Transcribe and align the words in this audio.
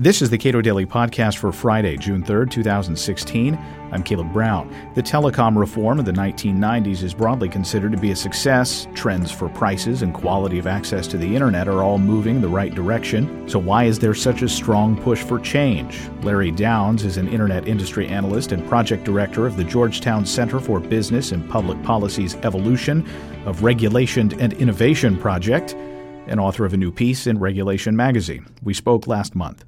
This 0.00 0.22
is 0.22 0.30
the 0.30 0.38
Cato 0.38 0.60
Daily 0.60 0.86
Podcast 0.86 1.38
for 1.38 1.50
Friday, 1.50 1.96
June 1.96 2.22
3rd, 2.22 2.52
2016. 2.52 3.58
I'm 3.90 4.04
Caleb 4.04 4.32
Brown. 4.32 4.72
The 4.94 5.02
telecom 5.02 5.58
reform 5.58 5.98
of 5.98 6.04
the 6.04 6.12
1990s 6.12 7.02
is 7.02 7.12
broadly 7.12 7.48
considered 7.48 7.90
to 7.90 7.98
be 7.98 8.12
a 8.12 8.16
success. 8.16 8.86
Trends 8.94 9.32
for 9.32 9.48
prices 9.48 10.02
and 10.02 10.14
quality 10.14 10.60
of 10.60 10.68
access 10.68 11.08
to 11.08 11.18
the 11.18 11.34
internet 11.34 11.66
are 11.66 11.82
all 11.82 11.98
moving 11.98 12.40
the 12.40 12.46
right 12.46 12.72
direction. 12.72 13.48
So, 13.48 13.58
why 13.58 13.86
is 13.86 13.98
there 13.98 14.14
such 14.14 14.42
a 14.42 14.48
strong 14.48 14.96
push 15.02 15.24
for 15.24 15.40
change? 15.40 16.08
Larry 16.22 16.52
Downes 16.52 17.04
is 17.04 17.16
an 17.16 17.26
internet 17.26 17.66
industry 17.66 18.06
analyst 18.06 18.52
and 18.52 18.64
project 18.68 19.02
director 19.02 19.48
of 19.48 19.56
the 19.56 19.64
Georgetown 19.64 20.24
Center 20.24 20.60
for 20.60 20.78
Business 20.78 21.32
and 21.32 21.50
Public 21.50 21.82
Policy's 21.82 22.36
Evolution 22.44 23.04
of 23.46 23.64
Regulation 23.64 24.32
and 24.40 24.52
Innovation 24.52 25.18
Project, 25.18 25.74
and 26.28 26.38
author 26.38 26.64
of 26.64 26.72
a 26.72 26.76
new 26.76 26.92
piece 26.92 27.26
in 27.26 27.40
Regulation 27.40 27.96
magazine. 27.96 28.46
We 28.62 28.74
spoke 28.74 29.08
last 29.08 29.34
month. 29.34 29.64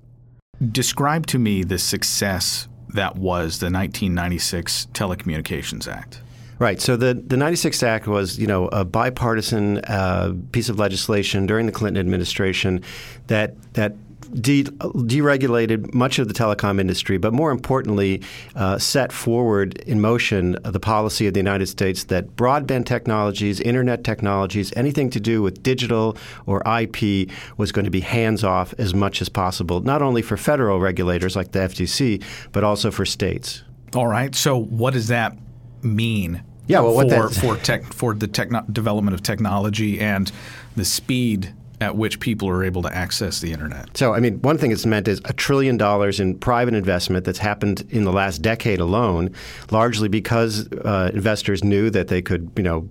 Describe 0.60 1.26
to 1.28 1.38
me 1.38 1.64
the 1.64 1.78
success 1.78 2.68
that 2.90 3.16
was 3.16 3.60
the 3.60 3.66
1996 3.66 4.88
Telecommunications 4.92 5.88
Act. 5.88 6.20
Right. 6.58 6.80
So 6.80 6.96
the 6.96 7.14
the 7.14 7.38
96 7.38 7.82
Act 7.82 8.06
was, 8.06 8.38
you 8.38 8.46
know, 8.46 8.68
a 8.68 8.84
bipartisan 8.84 9.78
uh, 9.78 10.34
piece 10.52 10.68
of 10.68 10.78
legislation 10.78 11.46
during 11.46 11.64
the 11.64 11.72
Clinton 11.72 11.98
administration 11.98 12.82
that 13.28 13.54
that 13.72 13.94
de- 14.34 14.64
deregulated 14.64 15.92
much 15.94 16.18
of 16.18 16.28
the 16.28 16.34
telecom 16.34 16.80
industry, 16.80 17.18
but 17.18 17.32
more 17.32 17.50
importantly, 17.50 18.22
uh, 18.56 18.78
set 18.78 19.12
forward 19.12 19.78
in 19.80 20.00
motion 20.00 20.56
the 20.64 20.80
policy 20.80 21.26
of 21.26 21.34
the 21.34 21.40
United 21.40 21.66
States 21.66 22.04
that 22.04 22.36
broadband 22.36 22.86
technologies, 22.86 23.60
internet 23.60 24.04
technologies, 24.04 24.72
anything 24.76 25.10
to 25.10 25.20
do 25.20 25.42
with 25.42 25.62
digital 25.62 26.16
or 26.46 26.62
IP 26.80 27.28
was 27.56 27.72
going 27.72 27.84
to 27.84 27.90
be 27.90 28.00
hands 28.00 28.44
off 28.44 28.74
as 28.78 28.94
much 28.94 29.20
as 29.20 29.28
possible, 29.28 29.80
not 29.80 30.02
only 30.02 30.22
for 30.22 30.36
federal 30.36 30.80
regulators 30.80 31.36
like 31.36 31.52
the 31.52 31.60
FTC, 31.60 32.22
but 32.52 32.64
also 32.64 32.90
for 32.90 33.04
states. 33.04 33.62
All 33.94 34.06
right. 34.06 34.34
So, 34.34 34.56
what 34.56 34.92
does 34.92 35.08
that 35.08 35.36
mean? 35.82 36.42
Yeah, 36.66 36.80
well, 36.82 37.08
for 37.08 37.28
for, 37.30 37.56
tech, 37.56 37.92
for 37.92 38.14
the 38.14 38.28
techno- 38.28 38.64
development 38.70 39.14
of 39.14 39.22
technology 39.22 39.98
and 39.98 40.30
the 40.76 40.84
speed 40.84 41.52
at 41.80 41.96
which 41.96 42.20
people 42.20 42.48
are 42.48 42.62
able 42.62 42.82
to 42.82 42.94
access 42.94 43.40
the 43.40 43.52
internet. 43.52 43.96
So, 43.96 44.14
I 44.14 44.20
mean, 44.20 44.40
one 44.42 44.58
thing 44.58 44.70
it's 44.70 44.84
meant 44.84 45.08
is 45.08 45.20
a 45.24 45.32
trillion 45.32 45.76
dollars 45.76 46.20
in 46.20 46.38
private 46.38 46.74
investment 46.74 47.24
that's 47.24 47.38
happened 47.38 47.86
in 47.90 48.04
the 48.04 48.12
last 48.12 48.42
decade 48.42 48.80
alone, 48.80 49.34
largely 49.70 50.08
because 50.08 50.70
uh, 50.72 51.10
investors 51.14 51.64
knew 51.64 51.88
that 51.90 52.08
they 52.08 52.20
could, 52.20 52.50
you 52.56 52.62
know, 52.62 52.88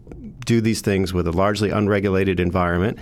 do 0.49 0.61
these 0.61 0.81
things 0.81 1.13
with 1.13 1.27
a 1.27 1.31
largely 1.31 1.69
unregulated 1.69 2.39
environment. 2.39 2.97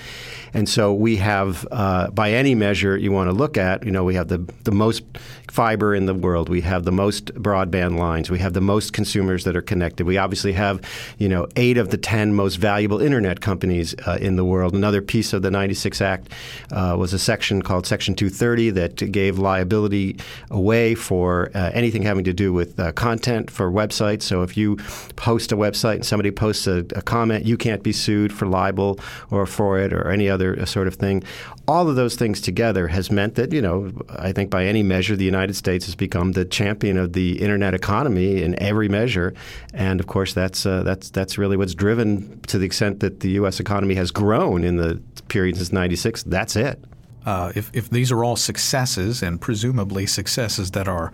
And 0.53 0.67
so 0.67 0.93
we 0.93 1.15
have, 1.15 1.65
uh, 1.71 2.09
by 2.11 2.33
any 2.33 2.55
measure 2.55 2.97
you 2.97 3.13
want 3.13 3.29
to 3.29 3.31
look 3.31 3.57
at, 3.57 3.85
you 3.85 3.91
know, 3.91 4.03
we 4.03 4.15
have 4.15 4.27
the, 4.27 4.39
the 4.65 4.71
most 4.71 5.03
fiber 5.49 5.95
in 5.95 6.07
the 6.07 6.13
world. 6.13 6.49
We 6.49 6.61
have 6.61 6.83
the 6.83 6.91
most 6.91 7.33
broadband 7.35 7.97
lines. 7.97 8.29
We 8.29 8.39
have 8.39 8.51
the 8.51 8.61
most 8.61 8.91
consumers 8.91 9.45
that 9.45 9.55
are 9.55 9.61
connected. 9.61 10.05
We 10.05 10.17
obviously 10.17 10.53
have, 10.53 10.81
you 11.17 11.29
know, 11.29 11.47
eight 11.55 11.77
of 11.77 11.89
the 11.89 11.97
ten 11.97 12.33
most 12.33 12.55
valuable 12.55 13.01
internet 13.01 13.39
companies 13.39 13.95
uh, 14.05 14.17
in 14.19 14.35
the 14.35 14.43
world. 14.43 14.73
Another 14.73 15.01
piece 15.01 15.31
of 15.31 15.41
the 15.41 15.51
96 15.51 16.01
Act 16.01 16.33
uh, 16.71 16.95
was 16.99 17.13
a 17.13 17.19
section 17.19 17.61
called 17.61 17.87
Section 17.87 18.13
230 18.13 18.71
that 18.71 19.11
gave 19.11 19.39
liability 19.39 20.17
away 20.51 20.95
for 20.95 21.49
uh, 21.55 21.71
anything 21.73 22.01
having 22.01 22.25
to 22.25 22.33
do 22.33 22.51
with 22.51 22.77
uh, 22.79 22.91
content 22.91 23.49
for 23.49 23.71
websites. 23.71 24.23
So 24.23 24.43
if 24.43 24.57
you 24.57 24.75
post 25.15 25.51
a 25.51 25.55
website 25.55 25.95
and 25.95 26.05
somebody 26.05 26.31
posts 26.31 26.67
a, 26.67 26.79
a 26.95 27.01
comment, 27.01 27.36
you 27.45 27.57
can't 27.57 27.83
be 27.83 27.91
sued 27.91 28.31
for 28.31 28.45
libel 28.45 28.99
or 29.31 29.45
for 29.45 29.79
it 29.79 29.93
or 29.93 30.09
any 30.09 30.29
other 30.29 30.65
sort 30.65 30.87
of 30.87 30.95
thing. 30.95 31.23
All 31.67 31.89
of 31.89 31.95
those 31.95 32.15
things 32.15 32.41
together 32.41 32.87
has 32.87 33.11
meant 33.11 33.35
that, 33.35 33.51
you 33.51 33.61
know, 33.61 33.91
I 34.09 34.31
think 34.31 34.49
by 34.49 34.65
any 34.65 34.83
measure, 34.83 35.15
the 35.15 35.25
United 35.25 35.55
States 35.55 35.85
has 35.85 35.95
become 35.95 36.31
the 36.31 36.45
champion 36.45 36.97
of 36.97 37.13
the 37.13 37.41
internet 37.41 37.73
economy 37.73 38.41
in 38.41 38.61
every 38.61 38.89
measure. 38.89 39.33
And 39.73 39.99
of 39.99 40.07
course, 40.07 40.33
that's, 40.33 40.65
uh, 40.65 40.83
that's, 40.83 41.09
that's 41.09 41.37
really 41.37 41.57
what's 41.57 41.75
driven 41.75 42.39
to 42.47 42.57
the 42.57 42.65
extent 42.65 43.01
that 43.01 43.19
the 43.19 43.31
U.S. 43.31 43.59
economy 43.59 43.95
has 43.95 44.11
grown 44.11 44.63
in 44.63 44.77
the 44.77 45.01
period 45.27 45.57
since 45.57 45.71
96. 45.71 46.23
That's 46.23 46.55
it. 46.55 46.83
Uh, 47.25 47.51
if, 47.55 47.69
if 47.73 47.89
these 47.89 48.09
are 48.09 48.23
all 48.23 48.37
successes, 48.37 49.21
and 49.21 49.41
presumably 49.41 50.05
successes 50.05 50.71
that 50.71 50.87
are 50.87 51.11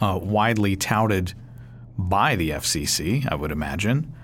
uh, 0.00 0.16
widely 0.22 0.76
touted 0.76 1.34
by 1.98 2.36
the 2.36 2.50
FCC, 2.50 3.26
I 3.30 3.34
would 3.34 3.50
imagine, 3.50 4.14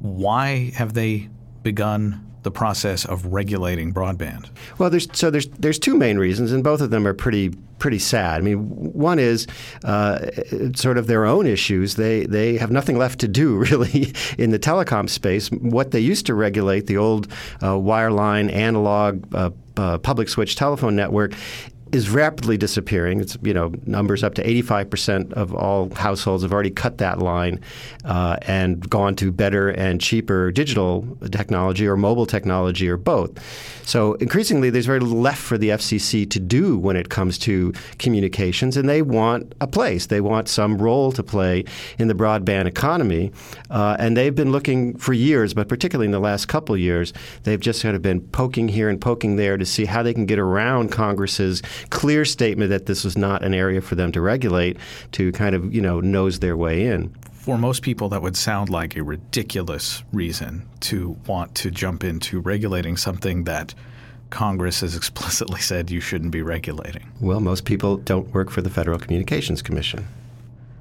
why 0.00 0.70
have 0.74 0.94
they 0.94 1.28
begun 1.62 2.22
the 2.42 2.50
process 2.52 3.04
of 3.04 3.26
regulating 3.26 3.92
broadband? 3.92 4.50
Well, 4.78 4.88
there's 4.88 5.08
so 5.12 5.30
there's 5.30 5.48
there's 5.48 5.78
two 5.78 5.96
main 5.96 6.16
reasons, 6.18 6.52
and 6.52 6.62
both 6.62 6.80
of 6.80 6.90
them 6.90 7.06
are 7.06 7.14
pretty 7.14 7.50
pretty 7.78 7.98
sad. 7.98 8.38
I 8.38 8.44
mean, 8.44 8.58
one 8.92 9.18
is 9.18 9.46
uh, 9.84 10.30
sort 10.74 10.96
of 10.96 11.08
their 11.08 11.26
own 11.26 11.46
issues. 11.46 11.96
They 11.96 12.24
they 12.26 12.56
have 12.56 12.70
nothing 12.70 12.98
left 12.98 13.18
to 13.20 13.28
do 13.28 13.56
really 13.70 14.14
in 14.38 14.50
the 14.50 14.58
telecom 14.58 15.10
space. 15.10 15.50
What 15.50 15.90
they 15.90 16.00
used 16.00 16.26
to 16.26 16.34
regulate, 16.34 16.86
the 16.86 16.98
old 16.98 17.26
uh, 17.60 17.74
wireline 17.74 18.52
analog. 18.52 19.34
Uh, 19.34 19.50
uh, 19.78 19.98
public 19.98 20.26
switch 20.26 20.56
telephone 20.56 20.96
network 20.96 21.34
is 21.92 22.10
rapidly 22.10 22.56
disappearing. 22.56 23.20
It's 23.20 23.38
you 23.42 23.54
know 23.54 23.72
numbers 23.86 24.24
up 24.24 24.34
to 24.34 24.44
85% 24.44 25.32
of 25.34 25.54
all 25.54 25.94
households 25.94 26.42
have 26.42 26.52
already 26.52 26.70
cut 26.70 26.98
that 26.98 27.20
line 27.20 27.60
uh, 28.04 28.36
and 28.42 28.88
gone 28.90 29.14
to 29.16 29.30
better 29.30 29.70
and 29.70 30.00
cheaper 30.00 30.50
digital 30.50 31.06
technology 31.30 31.86
or 31.86 31.96
mobile 31.96 32.26
technology 32.26 32.88
or 32.88 32.96
both. 32.96 33.38
So 33.86 34.14
increasingly, 34.14 34.70
there's 34.70 34.86
very 34.86 34.98
little 34.98 35.20
left 35.20 35.40
for 35.40 35.56
the 35.56 35.68
FCC 35.68 36.28
to 36.30 36.40
do 36.40 36.76
when 36.76 36.96
it 36.96 37.08
comes 37.08 37.38
to 37.38 37.72
communications, 37.98 38.76
and 38.76 38.88
they 38.88 39.02
want 39.02 39.54
a 39.60 39.68
place. 39.68 40.06
They 40.06 40.20
want 40.20 40.48
some 40.48 40.78
role 40.78 41.12
to 41.12 41.22
play 41.22 41.64
in 41.98 42.08
the 42.08 42.14
broadband 42.14 42.66
economy, 42.66 43.30
uh, 43.70 43.96
and 44.00 44.16
they've 44.16 44.34
been 44.34 44.50
looking 44.50 44.96
for 44.98 45.12
years, 45.12 45.54
but 45.54 45.68
particularly 45.68 46.06
in 46.06 46.12
the 46.12 46.18
last 46.18 46.46
couple 46.46 46.76
years, 46.76 47.12
they've 47.44 47.60
just 47.60 47.82
kind 47.82 47.94
of 47.94 48.02
been 48.02 48.20
poking 48.20 48.66
here 48.66 48.88
and 48.88 49.00
poking 49.00 49.36
there 49.36 49.56
to 49.56 49.64
see 49.64 49.84
how 49.84 50.02
they 50.02 50.12
can 50.12 50.26
get 50.26 50.40
around 50.40 50.90
Congress's 50.90 51.62
clear 51.90 52.24
statement 52.24 52.70
that 52.70 52.86
this 52.86 53.04
was 53.04 53.16
not 53.16 53.44
an 53.44 53.54
area 53.54 53.80
for 53.80 53.94
them 53.94 54.12
to 54.12 54.20
regulate 54.20 54.76
to 55.12 55.32
kind 55.32 55.54
of, 55.54 55.74
you 55.74 55.80
know, 55.80 56.00
nose 56.00 56.40
their 56.40 56.56
way 56.56 56.86
in. 56.86 57.14
For 57.32 57.56
most 57.56 57.82
people, 57.82 58.08
that 58.08 58.22
would 58.22 58.36
sound 58.36 58.70
like 58.70 58.96
a 58.96 59.02
ridiculous 59.02 60.02
reason 60.12 60.68
to 60.80 61.16
want 61.26 61.54
to 61.56 61.70
jump 61.70 62.02
into 62.02 62.40
regulating 62.40 62.96
something 62.96 63.44
that 63.44 63.74
Congress 64.30 64.80
has 64.80 64.96
explicitly 65.00 65.60
said 65.60 65.90
you 65.90 66.00
shouldn't 66.00 66.32
be 66.32 66.42
regulating. 66.42 67.10
Well, 67.20 67.40
most 67.40 67.64
people 67.64 67.98
don't 67.98 68.34
work 68.34 68.50
for 68.50 68.62
the 68.62 68.70
Federal 68.70 68.98
Communications 68.98 69.62
Commission. 69.62 70.06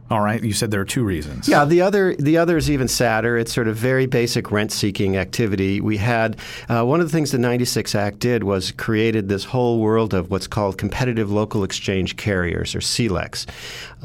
All 0.08 0.22
right, 0.22 0.44
you 0.44 0.54
said 0.54 0.70
there 0.70 0.82
are 0.82 0.86
two 0.86 1.04
reasons. 1.04 1.48
Yeah, 1.48 1.66
the 1.66 1.82
other 1.82 2.16
the 2.16 2.38
other 2.38 2.58
is 2.58 2.70
even 2.70 2.88
sadder. 2.88 3.40
It's 3.40 3.52
sort 3.52 3.68
of 3.68 3.76
very 3.76 4.06
basic 4.06 4.52
rent 4.52 4.72
seeking 4.72 5.18
activity. 5.18 5.82
We 5.82 5.98
had 5.98 6.38
uh, 6.70 6.84
one 6.84 7.00
of 7.00 7.08
the 7.08 7.12
things 7.12 7.32
the 7.32 7.40
'96 7.40 7.96
Act 7.96 8.20
did 8.20 8.44
was 8.44 8.72
created 8.72 9.30
this 9.30 9.46
whole 9.46 9.80
world 9.80 10.14
of 10.14 10.30
what's 10.30 10.46
called 10.46 10.78
competitive 10.78 11.32
local 11.32 11.64
exchange 11.64 12.18
carriers 12.18 12.76
or 12.76 12.80
CLECs. 12.82 13.48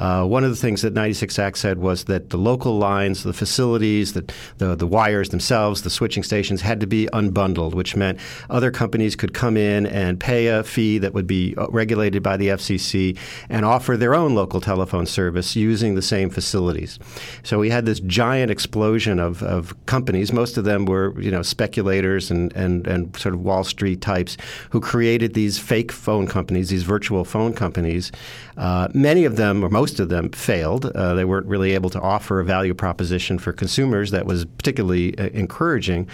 Uh, 0.00 0.24
one 0.24 0.44
of 0.44 0.50
the 0.50 0.56
things 0.56 0.80
that 0.80 0.94
96 0.94 1.38
Act 1.38 1.58
said 1.58 1.76
was 1.76 2.04
that 2.04 2.30
the 2.30 2.38
local 2.38 2.78
lines, 2.78 3.22
the 3.22 3.34
facilities, 3.34 4.14
the, 4.14 4.24
the, 4.56 4.74
the 4.74 4.86
wires 4.86 5.28
themselves, 5.28 5.82
the 5.82 5.90
switching 5.90 6.22
stations 6.22 6.62
had 6.62 6.80
to 6.80 6.86
be 6.86 7.06
unbundled, 7.12 7.74
which 7.74 7.94
meant 7.94 8.18
other 8.48 8.70
companies 8.70 9.14
could 9.14 9.34
come 9.34 9.58
in 9.58 9.84
and 9.84 10.18
pay 10.18 10.46
a 10.46 10.64
fee 10.64 10.96
that 10.96 11.12
would 11.12 11.26
be 11.26 11.54
regulated 11.68 12.22
by 12.22 12.38
the 12.38 12.48
FCC 12.48 13.18
and 13.50 13.66
offer 13.66 13.94
their 13.94 14.14
own 14.14 14.34
local 14.34 14.58
telephone 14.58 15.04
service 15.04 15.54
using 15.54 15.89
using 15.90 15.96
the 15.96 16.02
same 16.02 16.30
facilities. 16.30 16.98
So 17.42 17.58
we 17.58 17.70
had 17.70 17.86
this 17.86 18.00
giant 18.00 18.50
explosion 18.50 19.18
of, 19.18 19.42
of 19.42 19.74
companies. 19.86 20.32
Most 20.32 20.56
of 20.56 20.64
them 20.64 20.86
were, 20.86 21.18
you 21.20 21.30
know, 21.30 21.42
speculators 21.42 22.30
and, 22.30 22.52
and, 22.56 22.86
and 22.86 23.16
sort 23.16 23.34
of 23.34 23.40
Wall 23.40 23.64
Street 23.64 24.00
types 24.00 24.36
who 24.70 24.80
created 24.80 25.34
these 25.34 25.58
fake 25.58 25.92
phone 25.92 26.26
companies, 26.26 26.68
these 26.68 26.84
virtual 26.84 27.24
phone 27.24 27.52
companies. 27.52 28.12
Uh, 28.56 28.88
many 28.94 29.24
of 29.24 29.36
them, 29.36 29.65
or 29.65 29.70
most 29.70 30.00
of 30.00 30.09
them, 30.09 30.30
failed. 30.30 30.84
Uh, 30.84 31.15
they 31.15 31.24
weren't 31.24 31.47
really 31.47 31.72
able 31.72 31.91
to 31.91 32.00
offer 32.00 32.41
a 32.41 32.44
value 32.44 32.74
proposition 32.74 33.38
for 33.38 33.53
consumers 33.53 34.10
that 34.10 34.26
was 34.26 34.44
particularly 34.44 35.16
uh, 35.18 35.28
encouraging. 35.32 36.06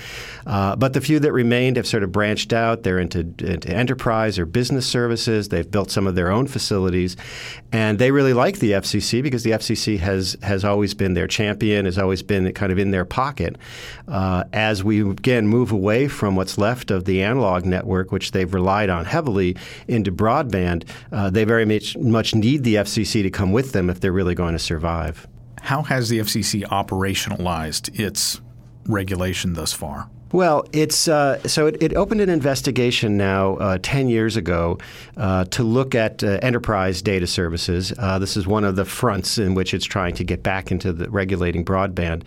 Uh, 0.46 0.76
but 0.76 0.92
the 0.92 1.00
few 1.00 1.18
that 1.18 1.32
remained 1.32 1.76
have 1.76 1.86
sort 1.86 2.02
of 2.02 2.12
branched 2.12 2.52
out. 2.52 2.82
They're 2.82 3.00
into, 3.00 3.20
into 3.40 3.68
enterprise 3.68 4.38
or 4.38 4.46
business 4.46 4.86
services. 4.86 5.48
They've 5.48 5.70
built 5.70 5.90
some 5.90 6.06
of 6.06 6.14
their 6.14 6.30
own 6.30 6.46
facilities. 6.46 7.16
And 7.72 7.98
they 7.98 8.10
really 8.10 8.32
like 8.32 8.58
the 8.60 8.72
FCC 8.72 9.22
because 9.22 9.42
the 9.42 9.50
FCC 9.50 9.65
FCC 9.66 9.98
has 9.98 10.36
has 10.42 10.64
always 10.64 10.94
been 10.94 11.14
their 11.14 11.26
champion, 11.26 11.84
has 11.84 11.98
always 11.98 12.22
been 12.22 12.52
kind 12.52 12.70
of 12.70 12.78
in 12.78 12.90
their 12.90 13.04
pocket. 13.04 13.56
Uh, 14.06 14.44
as 14.52 14.84
we 14.84 15.00
again 15.08 15.46
move 15.46 15.72
away 15.72 16.08
from 16.08 16.36
what's 16.36 16.58
left 16.58 16.90
of 16.90 17.04
the 17.04 17.22
analog 17.22 17.64
network, 17.64 18.12
which 18.12 18.30
they've 18.30 18.52
relied 18.52 18.90
on 18.90 19.04
heavily, 19.04 19.56
into 19.88 20.12
broadband, 20.12 20.84
uh, 21.12 21.30
they 21.30 21.44
very 21.44 21.64
much 21.64 21.96
much 21.96 22.34
need 22.34 22.62
the 22.64 22.76
FCC 22.76 23.22
to 23.22 23.30
come 23.30 23.52
with 23.52 23.72
them 23.72 23.90
if 23.90 24.00
they're 24.00 24.12
really 24.12 24.34
going 24.34 24.52
to 24.52 24.58
survive. 24.58 25.26
How 25.62 25.82
has 25.82 26.08
the 26.08 26.20
FCC 26.20 26.62
operationalized 26.64 27.98
its 27.98 28.40
regulation 28.86 29.54
thus 29.54 29.72
far? 29.72 30.08
Well, 30.32 30.66
it's 30.72 31.06
uh, 31.06 31.46
so 31.46 31.68
it, 31.68 31.80
it, 31.80 31.94
opened 31.94 32.20
an 32.20 32.28
investigation 32.28 33.16
now 33.16 33.56
uh, 33.58 33.78
ten 33.80 34.08
years 34.08 34.36
ago 34.36 34.78
uh, 35.16 35.44
to 35.44 35.62
look 35.62 35.94
at 35.94 36.24
uh, 36.24 36.40
enterprise 36.42 37.00
data 37.00 37.28
services. 37.28 37.92
Uh, 37.96 38.18
this 38.18 38.36
is 38.36 38.44
one 38.44 38.64
of 38.64 38.74
the 38.74 38.84
fronts 38.84 39.38
in 39.38 39.54
which 39.54 39.72
it's 39.72 39.84
trying 39.84 40.16
to 40.16 40.24
get 40.24 40.42
back 40.42 40.72
into 40.72 40.92
regulating 41.10 41.64
broadband, 41.64 42.26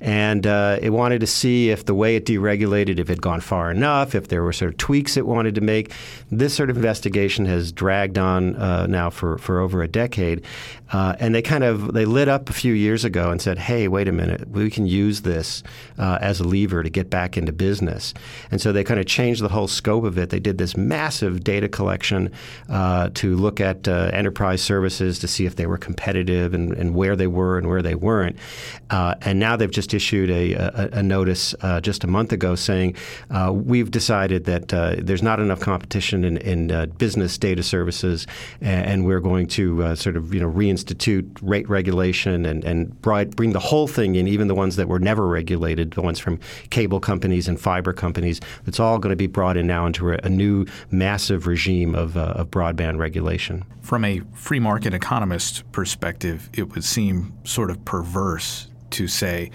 and 0.00 0.46
uh, 0.46 0.78
it 0.80 0.90
wanted 0.90 1.22
to 1.22 1.26
see 1.26 1.70
if 1.70 1.86
the 1.86 1.94
way 1.94 2.14
it 2.14 2.24
deregulated, 2.24 3.00
if 3.00 3.10
it 3.10 3.14
had 3.14 3.22
gone 3.22 3.40
far 3.40 3.72
enough, 3.72 4.14
if 4.14 4.28
there 4.28 4.44
were 4.44 4.52
sort 4.52 4.70
of 4.70 4.78
tweaks 4.78 5.16
it 5.16 5.26
wanted 5.26 5.56
to 5.56 5.60
make. 5.60 5.92
This 6.30 6.54
sort 6.54 6.70
of 6.70 6.76
investigation 6.76 7.46
has 7.46 7.72
dragged 7.72 8.16
on 8.16 8.52
now 8.88 9.10
for, 9.10 9.38
for 9.38 9.58
over 9.58 9.82
a 9.82 9.88
decade, 9.88 10.44
and 10.92 11.34
they 11.34 11.42
kind 11.42 11.64
of 11.64 11.94
they 11.94 12.04
lit 12.04 12.28
up 12.28 12.48
a 12.48 12.52
few 12.52 12.74
years 12.74 13.04
ago 13.04 13.32
and 13.32 13.42
said, 13.42 13.58
"Hey, 13.58 13.88
wait 13.88 14.06
a 14.06 14.12
minute, 14.12 14.48
we 14.50 14.70
can 14.70 14.86
use 14.86 15.22
this 15.22 15.64
as 15.98 16.38
a 16.38 16.44
lever 16.44 16.84
to 16.84 16.90
get 16.90 17.10
back 17.10 17.36
into 17.40 17.52
business. 17.52 18.14
And 18.50 18.60
so 18.60 18.72
they 18.72 18.84
kind 18.84 19.00
of 19.00 19.06
changed 19.06 19.42
the 19.42 19.48
whole 19.48 19.66
scope 19.66 20.04
of 20.04 20.16
it. 20.18 20.30
They 20.30 20.38
did 20.38 20.58
this 20.58 20.76
massive 20.76 21.42
data 21.42 21.68
collection 21.68 22.30
uh, 22.68 23.10
to 23.14 23.34
look 23.34 23.60
at 23.60 23.88
uh, 23.88 24.10
enterprise 24.12 24.62
services 24.62 25.18
to 25.18 25.28
see 25.28 25.46
if 25.46 25.56
they 25.56 25.66
were 25.66 25.78
competitive 25.78 26.54
and, 26.54 26.72
and, 26.74 26.94
where 26.94 27.16
they 27.16 27.26
were 27.26 27.56
and 27.56 27.68
where 27.68 27.82
they 27.82 27.94
weren't. 27.94 28.36
Uh, 28.90 29.14
and 29.22 29.38
now 29.38 29.56
they've 29.56 29.70
just 29.70 29.94
issued 29.94 30.30
a, 30.30 30.52
a, 30.52 30.98
a 30.98 31.02
notice 31.02 31.54
uh, 31.62 31.80
just 31.80 32.04
a 32.04 32.06
month 32.06 32.32
ago 32.32 32.54
saying 32.54 32.94
uh, 33.30 33.50
we've 33.52 33.90
decided 33.90 34.44
that 34.44 34.72
uh, 34.74 34.96
there's 34.98 35.22
not 35.22 35.40
enough 35.40 35.60
competition 35.60 36.24
in, 36.24 36.36
in 36.38 36.90
business 36.98 37.38
data 37.38 37.62
services, 37.62 38.26
and, 38.60 38.86
and 38.86 39.06
we're 39.06 39.20
going 39.20 39.46
to 39.46 39.94
sort 39.96 40.16
of 40.16 40.34
you 40.34 40.40
know 40.40 40.50
reinstitute 40.50 41.26
rate 41.40 41.68
regulation 41.68 42.44
and, 42.44 42.64
and 42.64 43.00
bring 43.00 43.52
the 43.52 43.60
whole 43.60 43.88
thing 43.88 44.16
in, 44.16 44.28
even 44.28 44.48
the 44.48 44.54
ones 44.54 44.76
that 44.76 44.88
were 44.88 44.98
never 44.98 45.26
regulated, 45.26 45.92
the 45.92 46.02
ones 46.02 46.18
from 46.18 46.38
cable 46.70 47.00
companies 47.00 47.29
and 47.30 47.60
fiber 47.60 47.92
companies. 47.92 48.40
It's 48.66 48.80
all 48.80 48.98
going 48.98 49.10
to 49.10 49.16
be 49.16 49.26
brought 49.26 49.56
in 49.56 49.66
now 49.66 49.86
into 49.86 50.10
a, 50.10 50.28
new 50.28 50.66
massive 50.90 51.46
regime 51.46 51.94
of, 51.94 52.16
uh, 52.16 52.34
of 52.36 52.50
broadband 52.50 52.98
regulation. 52.98 53.64
From 53.82 54.04
a 54.04 54.20
free 54.34 54.60
market 54.60 54.94
economist 54.94 55.70
perspective, 55.72 56.48
it 56.52 56.74
would 56.74 56.84
seem 56.84 57.32
sort 57.44 57.70
of 57.70 57.84
perverse 57.84 58.68
to 58.90 59.06
say 59.06 59.50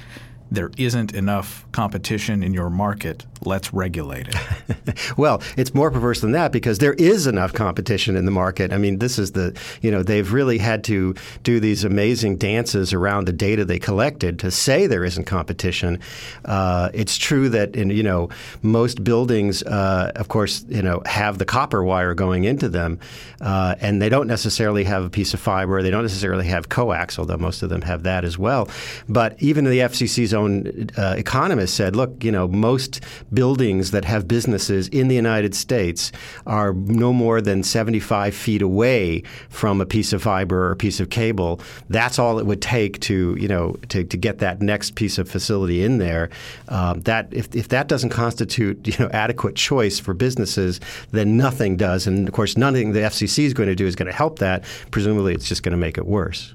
there 0.52 0.72
isn't 0.78 1.14
enough 1.14 1.66
competition 1.72 2.44
in 2.44 2.54
your 2.54 2.70
market, 2.70 3.26
let's 3.44 3.74
regulate 3.74 4.28
it. 4.28 5.14
well, 5.18 5.42
it's 5.58 5.74
more 5.74 5.92
perverse 5.92 6.22
than 6.22 6.32
that 6.34 6.52
because 6.52 6.78
there 6.80 6.94
is 6.94 7.28
enough 7.28 7.54
competition 7.54 8.16
in 8.16 8.26
the 8.26 8.32
market. 8.32 8.72
I 8.72 8.78
mean, 8.78 9.00
this 9.00 9.18
is 9.18 9.32
the, 9.32 9.58
you 9.82 9.92
know, 9.92 10.04
they've 10.04 10.32
really 10.32 10.58
had 10.58 10.84
to 10.86 11.16
do 11.44 11.60
these 11.60 11.84
amazing 11.84 12.38
dances 12.38 12.94
around 12.94 13.26
the 13.26 13.34
data 13.34 13.66
they 13.66 13.80
collected 13.80 14.40
to 14.40 14.52
say 14.52 14.88
there 14.88 15.04
isn't 15.04 15.26
competition. 15.26 16.00
Uh, 16.46 16.90
it's 16.94 17.18
true 17.18 17.50
that, 17.50 17.76
in, 17.76 17.90
you 17.90 18.04
know, 18.04 18.30
most 18.62 19.04
buildings, 19.04 19.64
uh, 19.64 20.12
of 20.16 20.28
course, 20.28 20.64
you 20.70 20.82
know, 20.82 21.02
have 21.06 21.38
the 21.40 21.46
copper 21.46 21.84
wire 21.84 22.14
going 22.14 22.44
into 22.44 22.70
them, 22.70 23.00
uh, 23.42 23.76
and 23.82 24.02
they 24.02 24.10
don't 24.10 24.28
necessarily 24.28 24.84
have 24.84 25.04
a 25.04 25.10
piece 25.10 25.34
of 25.34 25.40
fiber. 25.40 25.82
They 25.82 25.90
don't 25.90 26.04
necessarily 26.04 26.48
have 26.48 26.70
coax, 26.70 27.18
although 27.18 27.38
most 27.38 27.64
of 27.64 27.70
them 27.70 27.82
have 27.82 28.04
that 28.04 28.24
as 28.24 28.38
well. 28.38 28.70
But 29.10 29.42
even 29.42 29.66
the 29.66 29.80
FCC's 29.80 30.35
own 30.36 30.90
uh, 30.98 31.16
economists 31.18 31.74
said, 31.74 31.96
look, 31.96 32.24
you 32.24 32.32
know, 32.32 32.48
most 32.48 33.02
buildings 33.34 33.92
that 33.92 34.06
have 34.06 34.28
businesses 34.28 34.88
in 34.90 35.08
the 35.08 35.16
United 35.16 35.56
States 35.56 36.12
are 36.46 36.74
no 36.74 37.12
more 37.12 37.42
than 37.42 37.64
75 37.64 38.36
feet 38.36 38.62
away 38.62 39.24
from 39.50 39.82
a 39.82 39.86
piece 39.86 40.14
of 40.14 40.22
fiber 40.22 40.68
or 40.68 40.72
a 40.72 40.76
piece 40.76 41.00
of 41.00 41.10
cable. 41.10 41.60
That's 41.90 42.20
all 42.20 42.38
it 42.40 42.46
would 42.46 42.62
take 42.62 43.00
to, 43.02 43.36
you 43.40 43.48
know, 43.48 43.76
to, 43.90 44.04
to 44.04 44.18
get 44.18 44.40
that 44.40 44.62
next 44.62 44.96
piece 44.96 45.18
of 45.18 45.30
facility 45.30 45.84
in 45.84 45.98
there. 45.98 46.30
Um, 46.70 47.02
that 47.02 47.28
if, 47.32 47.54
if 47.56 47.70
that 47.70 47.88
doesn't 47.88 48.10
constitute, 48.10 48.88
you 48.88 49.06
know, 49.06 49.10
adequate 49.12 49.56
choice 49.56 50.00
for 50.00 50.14
businesses, 50.14 50.80
then 51.12 51.38
nothing 51.38 51.78
does. 51.78 52.08
And 52.08 52.28
of 52.28 52.34
course, 52.34 52.58
nothing 52.58 52.92
the 52.92 53.00
FCC 53.00 53.46
is 53.46 53.54
going 53.54 53.70
to 53.70 53.76
do 53.76 53.88
is 53.88 53.96
going 53.96 54.08
to 54.08 54.14
help 54.14 54.40
that. 54.40 54.64
Presumably, 54.92 55.34
it's 55.34 55.48
just 55.48 55.64
going 55.64 55.72
to 55.72 55.78
make 55.78 55.98
it 55.98 56.06
worse. 56.06 56.54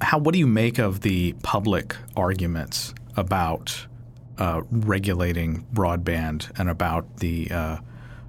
How? 0.00 0.18
What 0.18 0.32
do 0.32 0.38
you 0.38 0.46
make 0.46 0.78
of 0.78 1.00
the 1.00 1.34
public 1.42 1.94
arguments 2.16 2.94
about 3.16 3.86
uh, 4.38 4.62
regulating 4.70 5.66
broadband 5.74 6.50
and 6.58 6.70
about 6.70 7.18
the 7.18 7.50
uh, 7.50 7.76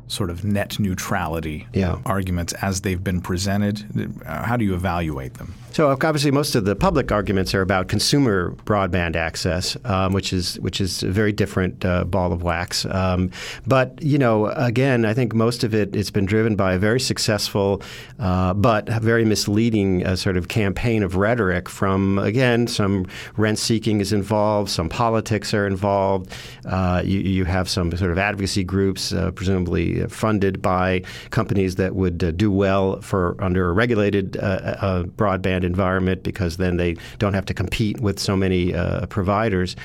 sort 0.08 0.30
of 0.30 0.44
net 0.44 0.78
neutrality 0.80 1.68
yeah. 1.74 2.00
arguments 2.06 2.54
as 2.54 2.82
they've 2.82 3.04
been 3.04 3.22
presented? 3.22 3.86
How 4.26 4.58
do 4.58 4.66
you 4.66 4.74
evaluate 4.74 5.36
them? 5.36 5.54
So 5.74 5.90
obviously, 5.90 6.32
most 6.32 6.56
of 6.56 6.66
the 6.66 6.76
public 6.76 7.14
arguments 7.14 7.56
are 7.56 7.62
about 7.62 7.88
consumer 7.88 8.52
broadband 8.66 9.16
access, 9.16 9.78
um, 9.86 10.12
which 10.12 10.34
is 10.34 10.60
which 10.60 10.82
is 10.82 11.02
a 11.02 11.10
very 11.10 11.32
different 11.32 11.86
uh, 11.86 12.04
ball 12.04 12.34
of 12.34 12.44
wax. 12.44 12.86
Um, 12.86 13.32
but 13.66 14.02
you 14.02 14.18
know, 14.18 14.48
again, 14.48 15.06
I 15.06 15.14
think 15.14 15.34
most 15.34 15.64
of 15.64 15.74
it 15.74 15.96
it's 15.96 16.12
been 16.12 16.26
driven 16.26 16.58
by 16.58 16.74
a 16.74 16.78
very 16.78 17.00
successful, 17.00 17.82
uh, 18.20 18.54
but 18.54 18.90
very 19.02 19.24
misleading 19.24 20.06
uh, 20.06 20.18
sort 20.18 20.36
of 20.36 20.50
campaign 20.50 21.04
of 21.04 21.16
rhetoric 21.16 21.70
from 21.70 22.20
again 22.20 22.68
some 22.68 23.06
rent 23.38 23.58
seeking 23.58 24.02
is 24.02 24.12
involved, 24.12 24.70
some 24.70 24.90
politics 24.90 25.54
are 25.54 25.68
involved. 25.68 26.34
Uh, 26.66 27.02
you, 27.06 27.20
you, 27.20 27.46
have 27.46 27.68
some 27.70 27.92
sort 27.98 28.12
of 28.12 28.18
advocacy 28.18 28.64
groups, 28.64 29.14
uh, 29.14 29.32
presumably 29.32 30.06
funded 30.08 30.62
by 30.62 31.02
companies 31.32 31.76
that 31.76 31.96
would 31.96 32.24
uh, 32.24 32.32
do 32.32 32.52
well 32.52 33.02
for 33.02 33.36
under 33.42 33.70
a 33.70 33.74
regulated 33.74 34.34
broadband 34.34 35.61
environment 35.64 36.24
because 36.24 36.58
then 36.58 36.78
they 36.78 36.96
don't 37.20 37.34
have 37.34 37.46
to 37.46 37.54
compete 37.54 38.00
with 38.00 38.20
so 38.20 38.36
many 38.36 38.74
uh, 38.74 39.06
providers. 39.08 39.76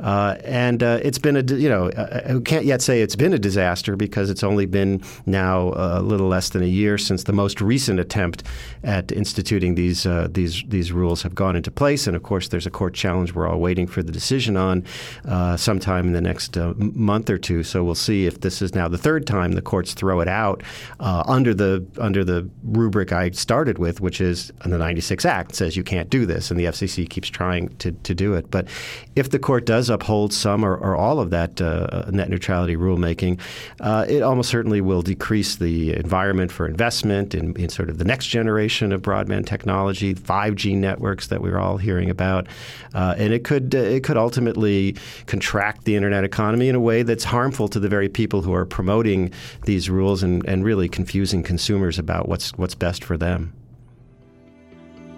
Uh, 0.00 0.36
and 0.44 0.82
uh, 0.82 1.00
it's 1.02 1.18
been 1.18 1.36
a 1.36 1.42
you 1.54 1.68
know 1.68 1.90
I 1.96 2.38
can't 2.44 2.64
yet 2.64 2.82
say 2.82 3.02
it's 3.02 3.16
been 3.16 3.32
a 3.32 3.38
disaster 3.38 3.96
because 3.96 4.30
it's 4.30 4.44
only 4.44 4.66
been 4.66 5.02
now 5.26 5.72
a 5.74 6.00
little 6.00 6.28
less 6.28 6.50
than 6.50 6.62
a 6.62 6.66
year 6.66 6.98
since 6.98 7.24
the 7.24 7.32
most 7.32 7.60
recent 7.60 7.98
attempt 7.98 8.44
at 8.84 9.10
instituting 9.12 9.74
these 9.74 10.06
uh, 10.06 10.28
these 10.30 10.62
these 10.68 10.92
rules 10.92 11.22
have 11.22 11.34
gone 11.34 11.56
into 11.56 11.70
place. 11.70 12.06
And 12.06 12.14
of 12.14 12.22
course, 12.22 12.48
there's 12.48 12.66
a 12.66 12.70
court 12.70 12.94
challenge 12.94 13.34
we're 13.34 13.48
all 13.48 13.58
waiting 13.58 13.86
for 13.86 14.02
the 14.02 14.12
decision 14.12 14.56
on 14.56 14.84
uh, 15.26 15.56
sometime 15.56 16.06
in 16.06 16.12
the 16.12 16.20
next 16.20 16.56
uh, 16.56 16.74
month 16.76 17.28
or 17.28 17.38
two. 17.38 17.62
So 17.62 17.82
we'll 17.82 17.94
see 17.94 18.26
if 18.26 18.40
this 18.40 18.62
is 18.62 18.74
now 18.74 18.88
the 18.88 18.98
third 18.98 19.26
time 19.26 19.52
the 19.52 19.62
courts 19.62 19.94
throw 19.94 20.20
it 20.20 20.28
out 20.28 20.62
under 21.00 21.54
the 21.54 21.84
under 21.98 22.24
the 22.24 22.48
rubric 22.62 23.12
I 23.12 23.30
started 23.30 23.78
with, 23.78 24.00
which 24.00 24.20
is 24.20 24.52
on 24.64 24.70
the 24.70 24.78
96 24.78 25.17
Act 25.24 25.54
says 25.54 25.76
you 25.76 25.84
can't 25.84 26.10
do 26.10 26.26
this, 26.26 26.50
and 26.50 26.58
the 26.58 26.64
FCC 26.64 27.08
keeps 27.08 27.28
trying 27.28 27.68
to, 27.78 27.92
to 27.92 28.14
do 28.14 28.34
it. 28.34 28.50
But 28.50 28.68
if 29.16 29.30
the 29.30 29.38
court 29.38 29.66
does 29.66 29.90
uphold 29.90 30.32
some 30.32 30.64
or, 30.64 30.76
or 30.76 30.96
all 30.96 31.20
of 31.20 31.30
that 31.30 31.60
uh, 31.60 32.10
net 32.10 32.28
neutrality 32.28 32.76
rulemaking, 32.76 33.40
uh, 33.80 34.06
it 34.08 34.22
almost 34.22 34.48
certainly 34.48 34.80
will 34.80 35.02
decrease 35.02 35.56
the 35.56 35.94
environment 35.94 36.50
for 36.52 36.66
investment 36.66 37.34
in, 37.34 37.54
in, 37.56 37.68
sort 37.68 37.90
of 37.90 37.98
the 37.98 38.04
next 38.04 38.26
generation 38.26 38.92
of 38.92 39.02
broadband 39.02 39.46
technology, 39.46 40.14
5G 40.14 40.76
networks 40.76 41.28
that 41.28 41.40
we're 41.40 41.58
all 41.58 41.76
hearing 41.76 42.10
about, 42.10 42.46
uh, 42.94 43.14
and 43.18 43.32
it 43.32 43.44
could 43.44 43.74
uh, 43.74 43.78
it 43.78 44.04
could 44.04 44.16
ultimately 44.16 44.96
contract 45.26 45.84
the 45.84 45.96
internet 45.96 46.24
economy 46.24 46.68
in 46.68 46.74
a 46.74 46.80
way 46.80 47.02
that's 47.02 47.24
harmful 47.24 47.68
to 47.68 47.80
the 47.80 47.88
very 47.88 48.08
people 48.08 48.42
who 48.42 48.54
are 48.54 48.66
promoting 48.66 49.32
these 49.64 49.90
rules 49.90 50.22
and, 50.22 50.46
and 50.46 50.64
really 50.64 50.88
confusing 50.88 51.42
consumers 51.42 51.98
about 51.98 52.28
what's 52.28 52.52
what's 52.52 52.74
best 52.74 53.04
for 53.04 53.16
them. 53.16 53.52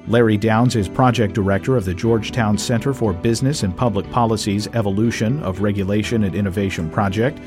Larry 0.06 0.36
Downes 0.36 0.76
is 0.76 0.88
project 0.88 1.34
director 1.34 1.76
of 1.76 1.84
the 1.84 1.94
Georgetown 1.94 2.56
Center 2.58 2.92
for 2.94 3.12
Business 3.12 3.62
and 3.62 3.76
Public 3.76 4.10
Policy's 4.10 4.66
Evolution 4.68 5.42
of 5.42 5.60
Regulation 5.60 6.24
and 6.24 6.34
Innovation 6.34 6.90
project. 6.90 7.38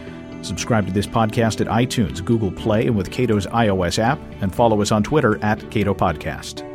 Subscribe 0.43 0.85
to 0.87 0.93
this 0.93 1.07
podcast 1.07 1.61
at 1.61 1.67
iTunes, 1.67 2.23
Google 2.23 2.51
Play, 2.51 2.87
and 2.87 2.95
with 2.95 3.11
Cato's 3.11 3.47
iOS 3.47 3.97
app, 3.97 4.19
and 4.41 4.53
follow 4.53 4.81
us 4.81 4.91
on 4.91 5.03
Twitter 5.03 5.43
at 5.43 5.59
Cato 5.71 5.93
Podcast. 5.93 6.72